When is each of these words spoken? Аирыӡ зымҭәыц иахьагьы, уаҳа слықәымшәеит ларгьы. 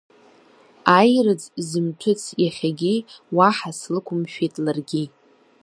Аирыӡ 0.97 1.41
зымҭәыц 1.67 2.21
иахьагьы, 2.43 2.95
уаҳа 3.35 3.71
слықәымшәеит 3.79 4.53
ларгьы. 4.65 5.03